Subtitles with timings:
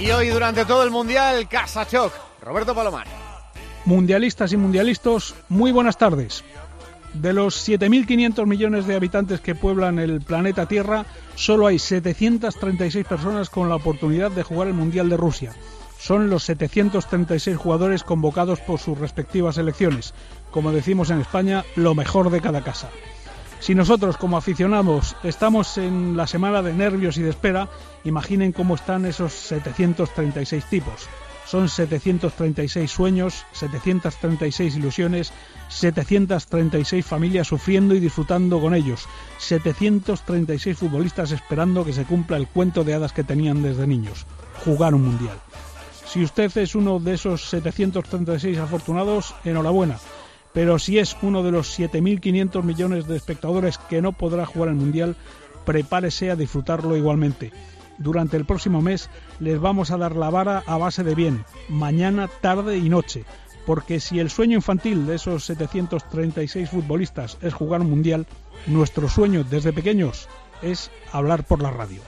[0.00, 2.12] Y hoy durante todo el Mundial, Casa Choc.
[2.40, 3.06] Roberto Palomar.
[3.84, 6.44] Mundialistas y mundialistas, muy buenas tardes.
[7.14, 11.04] De los 7.500 millones de habitantes que pueblan el planeta Tierra,
[11.34, 15.52] solo hay 736 personas con la oportunidad de jugar el Mundial de Rusia.
[15.98, 20.14] Son los 736 jugadores convocados por sus respectivas selecciones.
[20.52, 22.88] Como decimos en España, lo mejor de cada casa.
[23.60, 27.68] Si nosotros como aficionados estamos en la semana de nervios y de espera,
[28.04, 31.08] imaginen cómo están esos 736 tipos.
[31.44, 35.32] Son 736 sueños, 736 ilusiones,
[35.70, 42.84] 736 familias sufriendo y disfrutando con ellos, 736 futbolistas esperando que se cumpla el cuento
[42.84, 44.26] de hadas que tenían desde niños,
[44.64, 45.38] jugar un mundial.
[46.06, 49.98] Si usted es uno de esos 736 afortunados, enhorabuena
[50.52, 54.76] pero si es uno de los 7.500 millones de espectadores que no podrá jugar el
[54.76, 55.16] Mundial,
[55.64, 57.52] prepárese a disfrutarlo igualmente.
[57.98, 62.28] Durante el próximo mes les vamos a dar la vara a base de bien, mañana,
[62.40, 63.24] tarde y noche,
[63.66, 68.26] porque si el sueño infantil de esos 736 futbolistas es jugar un Mundial,
[68.66, 70.28] nuestro sueño desde pequeños
[70.62, 72.00] es hablar por la radio.